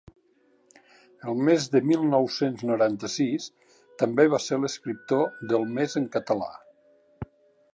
El 1.31 1.35
mes 1.49 1.67
del 1.75 1.85
mil 1.89 2.07
nou-cents 2.13 2.63
noranta-sis 2.69 3.45
també 4.05 4.25
va 4.35 4.41
ser 4.47 4.59
l’escriptor 4.63 5.23
del 5.53 5.69
mes 5.77 5.99
en 6.03 6.09
català. 6.17 6.51